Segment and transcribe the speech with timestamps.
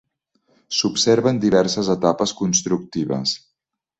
[0.77, 3.37] S'observen diverses etapes constructives.